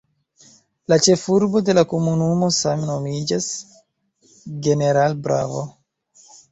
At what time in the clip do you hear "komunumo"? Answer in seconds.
1.93-2.49